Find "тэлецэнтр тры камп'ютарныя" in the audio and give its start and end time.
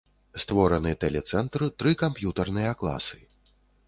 1.03-2.71